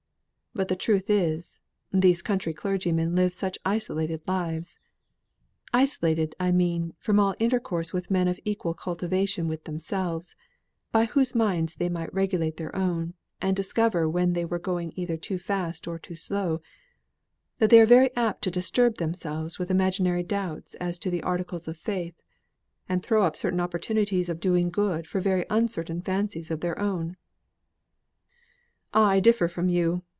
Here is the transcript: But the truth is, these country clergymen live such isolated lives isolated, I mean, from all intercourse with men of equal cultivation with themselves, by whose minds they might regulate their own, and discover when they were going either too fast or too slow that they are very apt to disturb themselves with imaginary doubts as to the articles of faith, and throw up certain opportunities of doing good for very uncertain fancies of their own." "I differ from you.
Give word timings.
But 0.53 0.67
the 0.67 0.75
truth 0.75 1.09
is, 1.09 1.61
these 1.93 2.21
country 2.21 2.53
clergymen 2.53 3.15
live 3.15 3.33
such 3.33 3.57
isolated 3.63 4.21
lives 4.27 4.79
isolated, 5.71 6.35
I 6.41 6.51
mean, 6.51 6.93
from 6.99 7.21
all 7.21 7.35
intercourse 7.39 7.93
with 7.93 8.11
men 8.11 8.27
of 8.27 8.37
equal 8.43 8.73
cultivation 8.73 9.47
with 9.47 9.63
themselves, 9.63 10.35
by 10.91 11.05
whose 11.05 11.33
minds 11.33 11.75
they 11.75 11.87
might 11.87 12.13
regulate 12.13 12.57
their 12.57 12.75
own, 12.75 13.13
and 13.41 13.55
discover 13.55 14.09
when 14.09 14.33
they 14.33 14.43
were 14.43 14.59
going 14.59 14.91
either 14.97 15.15
too 15.15 15.37
fast 15.39 15.87
or 15.87 15.97
too 15.97 16.17
slow 16.17 16.59
that 17.59 17.69
they 17.69 17.79
are 17.79 17.85
very 17.85 18.13
apt 18.17 18.41
to 18.41 18.51
disturb 18.51 18.95
themselves 18.97 19.57
with 19.57 19.71
imaginary 19.71 20.21
doubts 20.21 20.73
as 20.75 20.99
to 20.99 21.09
the 21.09 21.23
articles 21.23 21.69
of 21.69 21.77
faith, 21.77 22.21
and 22.89 23.01
throw 23.03 23.23
up 23.23 23.37
certain 23.37 23.61
opportunities 23.61 24.27
of 24.27 24.41
doing 24.41 24.69
good 24.69 25.07
for 25.07 25.21
very 25.21 25.45
uncertain 25.49 26.01
fancies 26.01 26.51
of 26.51 26.59
their 26.59 26.77
own." 26.77 27.15
"I 28.93 29.21
differ 29.21 29.47
from 29.47 29.69
you. 29.69 30.03